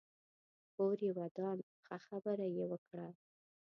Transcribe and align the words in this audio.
کور 0.75 0.97
يې 1.05 1.11
ودان 1.17 1.57
ښه 1.83 1.97
خبره 2.05 2.47
يې 2.55 2.65
وکړه 2.71 3.07